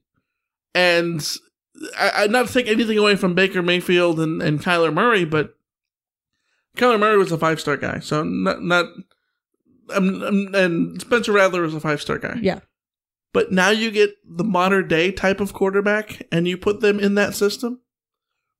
And 0.74 1.26
I, 1.98 2.10
I 2.14 2.26
not 2.28 2.46
to 2.46 2.52
take 2.52 2.68
anything 2.68 2.98
away 2.98 3.16
from 3.16 3.34
Baker 3.34 3.62
Mayfield 3.62 4.20
and, 4.20 4.42
and 4.42 4.60
Kyler 4.60 4.92
Murray, 4.92 5.24
but 5.24 5.56
Kyler 6.76 6.98
Murray 6.98 7.18
was 7.18 7.32
a 7.32 7.38
five 7.38 7.60
star 7.60 7.76
guy, 7.76 7.98
so 7.98 8.22
not 8.22 8.62
not 8.62 8.86
um, 9.94 10.22
um, 10.22 10.54
and 10.54 11.00
Spencer 11.00 11.32
Rattler 11.32 11.62
was 11.62 11.74
a 11.74 11.80
five 11.80 12.00
star 12.00 12.18
guy. 12.18 12.38
Yeah. 12.40 12.60
But 13.34 13.50
now 13.52 13.70
you 13.70 13.90
get 13.90 14.10
the 14.24 14.44
modern 14.44 14.88
day 14.88 15.10
type 15.10 15.40
of 15.40 15.52
quarterback, 15.52 16.26
and 16.30 16.46
you 16.46 16.56
put 16.56 16.80
them 16.80 16.98
in 16.98 17.14
that 17.16 17.34
system 17.34 17.80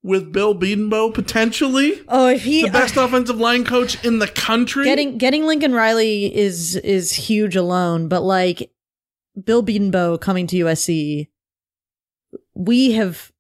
with 0.03 0.33
Bill 0.33 0.55
Bedenbaugh 0.55 1.15
potentially 1.15 2.01
Oh, 2.09 2.29
if 2.29 2.43
he 2.43 2.63
the 2.65 2.71
best 2.71 2.97
offensive 2.97 3.39
line 3.39 3.65
coach 3.65 4.05
in 4.05 4.19
the 4.19 4.27
country. 4.29 4.85
getting 4.85 5.19
getting 5.19 5.45
Lincoln 5.47 5.73
Riley 5.75 6.35
is 6.35 6.77
is 6.77 7.13
huge 7.13 7.55
alone, 7.57 8.09
but 8.09 8.23
like 8.23 8.71
Bill 9.43 9.63
Bedenbaugh 9.63 10.21
coming 10.21 10.47
to 10.49 10.57
USC, 10.57 11.29
we 12.55 12.93
have 12.93 13.33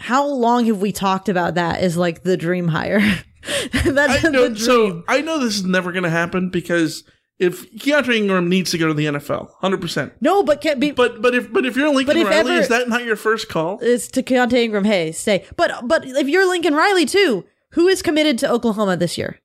how 0.00 0.26
long 0.26 0.66
have 0.66 0.80
we 0.80 0.92
talked 0.92 1.28
about 1.28 1.54
that 1.54 1.80
as 1.80 1.96
like 1.96 2.22
the 2.22 2.36
dream 2.36 2.68
hire? 2.68 3.00
That's 3.84 4.24
I 4.24 4.28
know, 4.28 4.42
the 4.42 4.54
dream. 4.54 4.56
so 4.56 5.02
I 5.08 5.20
know 5.22 5.38
this 5.38 5.56
is 5.56 5.64
never 5.64 5.92
going 5.92 6.04
to 6.04 6.10
happen 6.10 6.50
because 6.50 7.04
if 7.38 7.70
Keontae 7.76 8.16
Ingram 8.16 8.48
needs 8.48 8.70
to 8.72 8.78
go 8.78 8.88
to 8.88 8.94
the 8.94 9.06
NFL, 9.06 9.50
hundred 9.60 9.80
percent. 9.80 10.12
no, 10.20 10.42
but 10.42 10.60
can 10.60 10.80
be 10.80 10.90
But 10.90 11.22
but 11.22 11.34
if 11.34 11.52
but 11.52 11.64
if 11.64 11.76
you're 11.76 11.88
Lincoln 11.88 12.06
But 12.06 12.16
if 12.16 12.26
Riley, 12.28 12.52
ever- 12.52 12.60
is 12.60 12.68
that 12.68 12.88
not 12.88 13.04
your 13.04 13.16
first 13.16 13.48
call? 13.48 13.78
it's 13.80 14.08
to 14.08 14.22
Keontae 14.22 14.64
Ingram. 14.64 14.84
Hey, 14.84 15.12
stay. 15.12 15.44
But 15.56 15.86
but 15.86 16.04
if 16.06 16.28
you're 16.28 16.48
Lincoln 16.48 16.74
Riley 16.74 17.06
too, 17.06 17.44
who 17.72 17.86
is 17.88 18.02
committed 18.02 18.38
to 18.38 18.50
Oklahoma 18.50 18.96
this 18.96 19.16
year? 19.18 19.38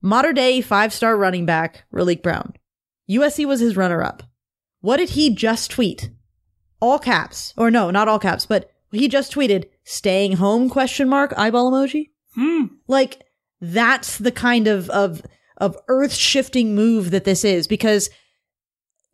Modern 0.00 0.34
day 0.34 0.60
five 0.60 0.92
star 0.92 1.16
running 1.16 1.46
back 1.46 1.84
Raleek 1.92 2.22
Brown. 2.22 2.54
USC 3.10 3.44
was 3.46 3.60
his 3.60 3.76
runner 3.76 4.02
up. 4.02 4.22
What 4.80 4.98
did 4.98 5.10
he 5.10 5.34
just 5.34 5.70
tweet? 5.70 6.10
All 6.80 6.98
caps, 7.00 7.52
or 7.56 7.70
no, 7.70 7.90
not 7.90 8.06
all 8.06 8.20
caps, 8.20 8.46
but 8.46 8.70
he 8.92 9.08
just 9.08 9.32
tweeted 9.32 9.64
"staying 9.84 10.34
home?" 10.34 10.68
question 10.68 11.08
mark 11.08 11.32
eyeball 11.36 11.72
emoji. 11.72 12.10
Hmm. 12.34 12.66
Like 12.86 13.22
that's 13.60 14.18
the 14.18 14.30
kind 14.30 14.68
of 14.68 14.88
of 14.90 15.22
of 15.58 15.76
earth 15.88 16.14
shifting 16.14 16.74
move 16.74 17.10
that 17.10 17.24
this 17.24 17.44
is 17.44 17.66
because 17.66 18.10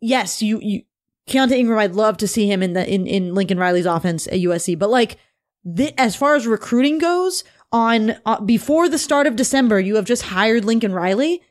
yes, 0.01 0.41
you 0.41 0.59
you 0.61 0.83
Keontae 1.27 1.57
Ingram, 1.57 1.79
I'd 1.79 1.95
love 1.95 2.17
to 2.17 2.27
see 2.27 2.49
him 2.49 2.63
in 2.63 2.73
the 2.73 2.87
in 2.87 3.07
in 3.07 3.35
Lincoln 3.35 3.57
Riley's 3.57 3.85
offense 3.85 4.27
at 4.27 4.33
USC, 4.33 4.77
but 4.77 4.89
like 4.89 5.17
the, 5.63 5.99
as 5.99 6.15
far 6.15 6.35
as 6.35 6.45
recruiting 6.45 6.99
goes, 6.99 7.43
on 7.75 8.15
uh, 8.25 8.39
before 8.39 8.87
the 8.87 8.97
start 8.97 9.27
of 9.27 9.35
December, 9.35 9.79
you 9.81 9.97
have 9.97 10.05
just 10.05 10.23
hired 10.23 10.63
Lincoln 10.63 10.93
Riley. 10.93 11.41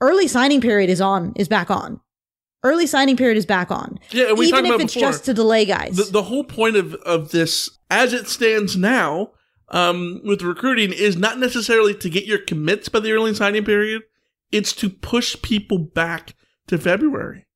Early 0.00 0.28
signing 0.28 0.60
period 0.60 0.90
is 0.90 1.00
on 1.00 1.32
is 1.36 1.48
back 1.48 1.70
on. 1.70 2.00
Early 2.62 2.86
signing 2.86 3.16
period 3.16 3.38
is 3.38 3.46
back 3.46 3.70
on. 3.70 3.98
Yeah, 4.10 4.32
we 4.32 4.48
even 4.48 4.66
if 4.66 4.80
it's 4.80 4.94
before. 4.94 5.10
just 5.10 5.24
to 5.24 5.34
delay 5.34 5.64
guys. 5.64 5.96
the, 5.96 6.04
the 6.04 6.22
whole 6.24 6.44
point 6.44 6.76
of, 6.76 6.94
of 6.94 7.30
this, 7.30 7.70
as 7.90 8.12
it 8.12 8.26
stands 8.26 8.76
now, 8.76 9.32
um, 9.68 10.20
with 10.24 10.42
recruiting, 10.42 10.92
is 10.92 11.16
not 11.16 11.38
necessarily 11.38 11.94
to 11.94 12.10
get 12.10 12.26
your 12.26 12.38
commits 12.38 12.88
by 12.88 13.00
the 13.00 13.12
early 13.12 13.34
signing 13.34 13.64
period. 13.64 14.02
It's 14.54 14.72
to 14.76 14.88
push 14.88 15.36
people 15.42 15.78
back 15.78 16.34
to 16.68 16.78
February. 16.78 17.46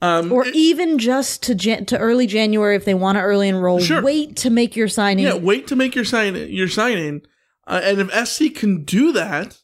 Um, 0.00 0.30
or 0.32 0.46
it- 0.46 0.54
even 0.54 0.98
just 0.98 1.42
to 1.44 1.54
Jan- 1.56 1.84
to 1.86 1.98
early 1.98 2.26
January 2.28 2.76
if 2.76 2.84
they 2.84 2.94
want 2.94 3.16
to 3.16 3.22
early 3.22 3.48
enroll. 3.48 3.80
Sure. 3.80 4.00
Wait 4.00 4.36
to 4.36 4.50
make 4.50 4.76
your 4.76 4.86
signing. 4.88 5.24
yeah, 5.24 5.34
wait 5.34 5.66
to 5.66 5.76
make 5.76 5.94
your 5.96 6.04
sign 6.04 6.36
your 6.36 6.68
signing, 6.68 7.22
uh, 7.66 7.80
and 7.82 8.00
if 8.00 8.10
SC 8.28 8.48
can 8.54 8.84
do 8.84 9.10
that, 9.12 9.58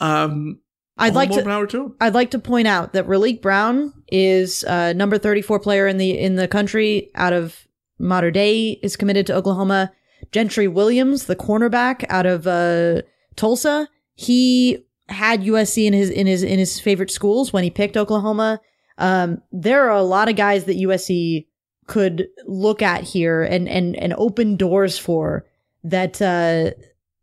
um, 0.00 0.60
I'd 0.96 1.14
like 1.14 1.28
more 1.28 1.38
to 1.40 1.44
power 1.44 1.66
to 1.66 1.84
'em. 1.84 1.94
I'd 2.00 2.14
like 2.14 2.30
to 2.32 2.38
point 2.38 2.66
out 2.66 2.92
that 2.94 3.06
Raleek 3.06 3.40
Brown 3.42 3.92
is 4.10 4.64
uh, 4.64 4.92
number 4.94 5.18
34 5.18 5.60
player 5.60 5.86
in 5.86 5.98
the 5.98 6.18
in 6.18 6.36
the 6.36 6.48
country 6.48 7.10
out 7.14 7.32
of 7.34 7.66
modern 7.98 8.32
day 8.32 8.78
is 8.82 8.96
committed 8.96 9.26
to 9.26 9.34
Oklahoma. 9.34 9.92
Gentry 10.32 10.66
Williams, 10.66 11.26
the 11.26 11.36
cornerback 11.36 12.04
out 12.08 12.26
of 12.26 12.46
uh, 12.46 13.02
Tulsa, 13.36 13.88
he 14.14 14.84
had 15.08 15.42
USC 15.42 15.86
in 15.86 15.92
his 15.92 16.10
in 16.10 16.26
his 16.26 16.42
in 16.42 16.58
his 16.58 16.80
favorite 16.80 17.10
schools 17.10 17.52
when 17.52 17.64
he 17.64 17.70
picked 17.70 17.96
Oklahoma. 17.96 18.60
Um, 18.98 19.42
there 19.52 19.84
are 19.88 19.96
a 19.96 20.02
lot 20.02 20.28
of 20.28 20.36
guys 20.36 20.64
that 20.64 20.76
USC 20.76 21.46
could 21.86 22.28
look 22.46 22.82
at 22.82 23.02
here 23.02 23.42
and 23.42 23.68
and 23.68 23.96
and 23.96 24.14
open 24.14 24.56
doors 24.56 24.98
for 24.98 25.46
that 25.84 26.20
uh, 26.20 26.70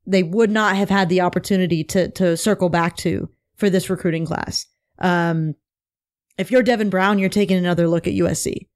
they 0.08 0.24
would 0.24 0.50
not 0.50 0.75
have 0.75 0.89
had 0.89 1.10
the 1.10 1.22
opportunity 1.22 1.84
to 1.84 2.10
to 2.12 2.36
circle 2.38 2.70
back 2.70 2.98
to 2.98 3.30
for 3.56 3.70
this 3.70 3.89
recruiting 3.89 4.25
class. 4.25 4.65
Um, 5.00 5.56
if 6.38 6.51
you're 6.51 6.63
Devin 6.63 6.89
Brown, 6.89 7.20
you're 7.20 7.30
taking 7.30 7.58
another 7.58 7.88
look 7.88 8.08
at 8.08 8.13
USC. 8.13 8.68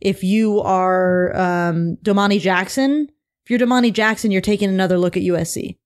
If 0.00 0.22
you 0.22 0.60
are 0.60 1.34
um, 1.34 1.96
Domani 2.02 2.38
Jackson, 2.38 3.08
if 3.44 3.50
you're 3.50 3.58
Domani 3.58 3.90
Jackson, 3.90 4.30
you're 4.30 4.42
taking 4.42 4.68
another 4.68 4.98
look 4.98 5.16
at 5.16 5.22
USC. 5.22 5.78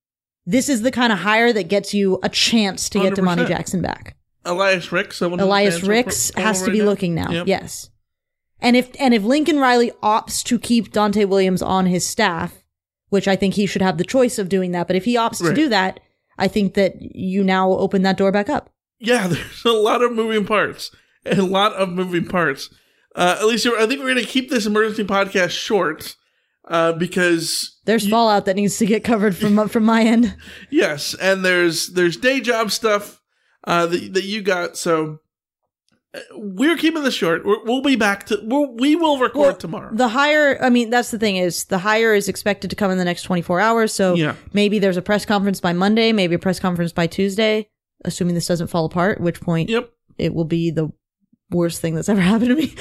This 0.46 0.68
is 0.68 0.82
the 0.82 0.90
kind 0.90 1.12
of 1.12 1.20
hire 1.20 1.52
that 1.52 1.68
gets 1.68 1.94
you 1.94 2.18
a 2.22 2.28
chance 2.28 2.88
to 2.90 3.00
get 3.00 3.12
100%. 3.12 3.16
Domani 3.16 3.46
Jackson 3.46 3.82
back. 3.82 4.16
Elias 4.44 4.90
Ricks, 4.90 5.18
someone 5.18 5.38
Elias 5.40 5.82
Ricks 5.82 6.32
has 6.34 6.60
to 6.60 6.66
right 6.66 6.72
be 6.72 6.78
now. 6.78 6.84
looking 6.86 7.14
now. 7.14 7.30
Yep. 7.30 7.46
Yes. 7.46 7.90
And 8.60 8.76
if 8.76 8.90
and 8.98 9.12
if 9.14 9.22
Lincoln 9.22 9.58
Riley 9.58 9.90
opts 10.02 10.42
to 10.44 10.58
keep 10.58 10.92
Donte 10.92 11.28
Williams 11.28 11.62
on 11.62 11.86
his 11.86 12.06
staff, 12.06 12.64
which 13.10 13.28
I 13.28 13.36
think 13.36 13.54
he 13.54 13.66
should 13.66 13.82
have 13.82 13.98
the 13.98 14.04
choice 14.04 14.38
of 14.38 14.48
doing 14.48 14.72
that, 14.72 14.86
but 14.86 14.96
if 14.96 15.04
he 15.04 15.16
opts 15.16 15.46
to 15.46 15.54
do 15.54 15.68
that, 15.68 16.00
I 16.38 16.48
think 16.48 16.74
that 16.74 16.94
you 17.00 17.44
now 17.44 17.70
open 17.70 18.02
that 18.02 18.16
door 18.16 18.32
back 18.32 18.48
up. 18.48 18.70
yeah, 18.98 19.26
there's 19.28 19.64
a 19.64 19.72
lot 19.72 20.02
of 20.02 20.12
moving 20.12 20.46
parts. 20.46 20.90
A 21.26 21.42
lot 21.42 21.74
of 21.74 21.90
moving 21.90 22.26
parts. 22.26 22.70
Uh, 23.14 23.36
Alicia, 23.40 23.72
I 23.78 23.86
think 23.86 24.00
we're 24.00 24.14
going 24.14 24.24
to 24.24 24.30
keep 24.30 24.48
this 24.48 24.64
emergency 24.66 25.04
podcast 25.04 25.50
short 25.50 26.16
uh, 26.70 26.92
because 26.92 27.78
There's 27.84 28.08
fallout 28.08 28.46
that 28.46 28.56
needs 28.56 28.78
to 28.78 28.86
get 28.86 29.04
covered 29.04 29.36
from 29.36 29.68
from 29.68 29.84
my 29.84 30.02
end. 30.02 30.34
yes, 30.70 31.14
and 31.20 31.44
there's 31.44 31.88
there's 31.88 32.16
day 32.16 32.40
job 32.40 32.70
stuff 32.70 33.20
uh, 33.64 33.86
that 33.86 34.14
that 34.14 34.24
you 34.24 34.40
got. 34.40 34.76
So 34.78 35.18
uh, 36.14 36.20
we're 36.34 36.76
keeping 36.76 37.02
this 37.02 37.14
short. 37.14 37.44
We're, 37.44 37.62
we'll 37.64 37.82
be 37.82 37.96
back 37.96 38.26
to 38.26 38.38
we'll, 38.42 38.72
we 38.76 38.94
will 38.96 39.18
record 39.18 39.40
Well, 39.40 39.56
tomorrow. 39.56 39.90
The 39.92 40.08
hire, 40.08 40.58
I 40.62 40.70
mean, 40.70 40.90
that's 40.90 41.10
the 41.10 41.18
thing 41.18 41.36
is 41.36 41.64
the 41.66 41.78
hire 41.78 42.14
is 42.14 42.28
expected 42.28 42.70
to 42.70 42.76
come 42.76 42.90
in 42.90 42.98
the 42.98 43.04
next 43.04 43.22
24 43.24 43.60
hours. 43.60 43.92
So 43.92 44.14
Yeah. 44.14 44.36
maybe 44.52 44.78
there's 44.78 44.96
a 44.96 45.02
press 45.02 45.26
conference 45.26 45.60
by 45.60 45.72
Monday, 45.72 46.12
maybe 46.12 46.36
a 46.36 46.38
press 46.38 46.58
conference 46.60 46.92
by 46.92 47.06
Tuesday, 47.06 47.68
assuming 48.04 48.34
this 48.34 48.46
doesn't 48.46 48.68
fall 48.68 48.84
apart, 48.86 49.18
at 49.18 49.22
which 49.24 49.40
point 49.40 49.68
Yep. 49.70 49.90
it 50.18 50.34
will 50.34 50.44
be 50.46 50.70
the 50.70 50.90
worst 51.50 51.80
thing 51.80 51.94
that's 51.94 52.08
ever 52.08 52.20
happened 52.32 52.48
to 52.50 52.56
me. 52.56 52.74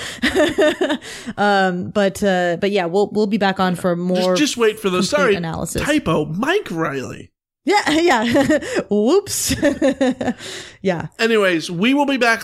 um, 1.37 1.91
but, 1.91 2.23
uh, 2.23 2.57
but 2.59 2.71
yeah, 2.71 2.85
we'll, 2.85 3.09
we'll 3.11 3.27
be 3.27 3.37
back 3.37 3.59
on 3.59 3.75
for 3.75 3.95
more. 3.95 4.35
just, 4.35 4.39
just 4.39 4.57
wait 4.57 4.79
for 4.79 4.89
the 4.89 5.03
sorry 5.03 5.35
analysis. 5.35 5.81
typo. 5.81 6.25
Mike 6.25 6.69
Riley. 6.71 7.31
yeah, 7.65 7.89
yeah. 7.99 8.59
Whoops. 8.89 9.55
yeah. 10.81 11.07
Anyways, 11.17 11.69
we 11.69 11.93
will 11.93 12.05
be 12.05 12.17
back. 12.17 12.43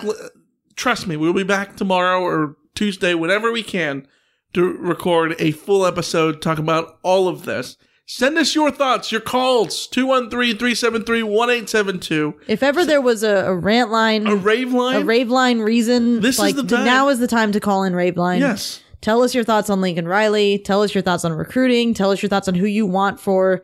Trust 0.75 1.07
me, 1.07 1.15
we'll 1.15 1.33
be 1.33 1.43
back 1.43 1.77
tomorrow 1.77 2.21
or 2.21 2.57
Tuesday, 2.75 3.13
whenever 3.13 3.51
we 3.51 3.63
can, 3.63 4.07
to 4.53 4.73
record 4.77 5.35
a 5.39 5.51
full 5.51 5.85
episode, 5.85 6.41
talk 6.41 6.57
about 6.59 6.99
all 7.01 7.27
of 7.27 7.45
this. 7.45 7.77
Send 8.07 8.37
us 8.37 8.53
your 8.53 8.69
thoughts, 8.69 9.11
your 9.11 9.19
calls, 9.21 9.87
213-373-1872. 9.87 12.35
If 12.47 12.63
ever 12.63 12.85
there 12.85 13.01
was 13.01 13.23
a, 13.23 13.45
a 13.47 13.55
rant 13.55 13.89
line, 13.91 14.27
A 14.27 14.35
rave 14.35 14.71
line? 14.73 15.01
a 15.01 15.05
rave 15.05 15.29
line 15.29 15.59
reason, 15.59 16.21
This 16.21 16.35
is 16.35 16.39
like 16.39 16.55
the 16.55 16.63
time. 16.63 16.85
now 16.85 17.09
is 17.09 17.19
the 17.19 17.27
time 17.27 17.51
to 17.53 17.59
call 17.59 17.83
in 17.83 17.95
rave 17.95 18.15
line. 18.17 18.41
Yes. 18.41 18.81
Tell 19.01 19.21
us 19.23 19.33
your 19.35 19.43
thoughts 19.43 19.69
on 19.69 19.81
Lincoln 19.81 20.07
Riley. 20.07 20.59
Tell 20.59 20.81
us 20.83 20.93
your 20.95 21.01
thoughts 21.01 21.25
on 21.25 21.33
recruiting. 21.33 21.93
Tell 21.93 22.11
us 22.11 22.21
your 22.21 22.29
thoughts 22.29 22.47
on 22.47 22.55
who 22.55 22.65
you 22.65 22.85
want 22.85 23.19
for 23.19 23.61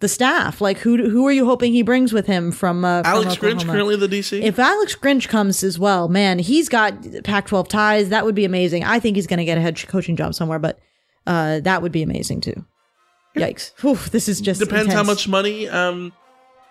the 0.00 0.08
staff. 0.08 0.60
Like 0.60 0.78
who 0.78 1.08
who 1.08 1.26
are 1.26 1.32
you 1.32 1.46
hoping 1.46 1.72
he 1.72 1.82
brings 1.82 2.12
with 2.12 2.26
him 2.26 2.52
from 2.52 2.84
uh, 2.84 3.02
from 3.02 3.12
Alex 3.14 3.36
Grinch, 3.36 3.64
currently 3.64 3.96
the 3.96 4.08
DC. 4.08 4.42
If 4.42 4.58
Alex 4.58 4.94
Grinch 4.96 5.28
comes 5.28 5.62
as 5.62 5.78
well, 5.78 6.08
man, 6.08 6.38
he's 6.40 6.68
got 6.68 6.92
Pac-12 7.24 7.68
ties. 7.68 8.08
That 8.10 8.26
would 8.26 8.34
be 8.34 8.44
amazing. 8.44 8.84
I 8.84 8.98
think 8.98 9.16
he's 9.16 9.26
going 9.26 9.38
to 9.38 9.46
get 9.46 9.56
a 9.56 9.62
head 9.62 9.82
coaching 9.88 10.16
job 10.16 10.34
somewhere, 10.34 10.58
but 10.58 10.78
uh, 11.26 11.60
that 11.60 11.80
would 11.80 11.92
be 11.92 12.02
amazing 12.02 12.42
too. 12.42 12.66
Yikes! 13.36 13.72
Whew, 13.80 13.96
this 14.10 14.28
is 14.28 14.40
just 14.40 14.60
Depends 14.60 14.92
how 14.92 15.02
much 15.02 15.26
money 15.26 15.68
um, 15.68 16.12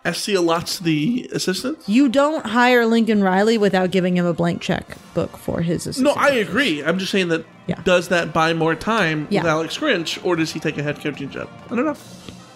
SC 0.05 0.29
allots 0.33 0.79
the 0.79 1.29
assistants. 1.33 1.87
You 1.89 2.09
don't 2.09 2.45
hire 2.45 2.85
Lincoln 2.85 3.23
Riley 3.23 3.57
without 3.57 3.91
giving 3.91 4.15
him 4.17 4.25
a 4.25 4.33
blank 4.33 4.61
check 4.61 4.97
book 5.13 5.37
for 5.37 5.61
his 5.61 5.87
assistant. 5.87 6.05
No, 6.05 6.13
I 6.21 6.29
agree. 6.29 6.83
I'm 6.83 6.99
just 6.99 7.11
saying 7.11 7.29
that 7.29 7.45
Yeah. 7.67 7.81
does 7.83 8.09
that 8.09 8.33
buy 8.33 8.53
more 8.53 8.75
time 8.75 9.27
with 9.31 9.45
Alex 9.45 9.77
Grinch, 9.77 10.23
or 10.25 10.35
does 10.35 10.51
he 10.51 10.59
take 10.59 10.77
a 10.77 10.83
head 10.83 10.99
coaching 10.99 11.29
job? 11.29 11.49
I 11.69 11.75
don't 11.75 11.85
know. 11.85 11.97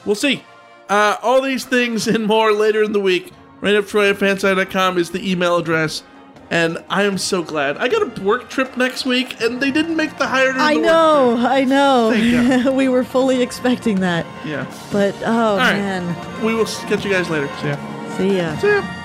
We'll 0.06 0.16
see. 0.16 0.44
Uh, 0.90 1.18
all 1.24 1.42
these 1.42 1.66
things 1.66 2.08
and 2.08 2.26
more 2.26 2.52
later 2.54 2.84
in 2.84 2.92
the 2.92 3.00
week. 3.00 3.32
Right 3.62 3.76
up 3.76 3.88
Troy 3.88 4.14
fansided.com 4.14 4.98
is 5.00 5.10
the 5.12 5.32
email 5.32 5.58
address. 5.58 6.04
And 6.50 6.78
I 6.90 7.04
am 7.04 7.18
so 7.18 7.42
glad. 7.44 7.78
I 7.78 7.88
got 7.88 8.18
a 8.18 8.22
work 8.22 8.50
trip 8.50 8.78
next 8.78 9.06
week, 9.06 9.42
and 9.42 9.60
they 9.60 9.72
didn't 9.72 9.96
make 9.96 10.18
the 10.18 10.28
hire. 10.28 10.52
I 10.56 10.76
the 10.76 10.82
know, 10.82 11.36
I 11.38 11.64
know. 11.64 12.12
Thank 12.14 12.66
we 12.76 12.88
were 12.88 13.04
fully 13.04 13.42
expecting 13.42 14.02
that. 14.02 14.26
Yeah. 14.46 14.66
but 14.92 15.16
oh 15.26 15.58
right. 15.58 15.74
man, 15.74 16.44
We 16.46 16.54
will 16.54 16.66
catch 16.66 17.04
you 17.04 17.12
guys 17.12 17.30
later. 17.30 17.50
See 17.62 17.68
ya. 17.68 18.18
see 18.18 18.38
ya. 18.38 18.58
See 18.58 18.68
ya. 18.68 19.02